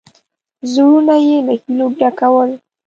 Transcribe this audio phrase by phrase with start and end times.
[0.71, 2.49] زړونه یې له هیلو ډکول.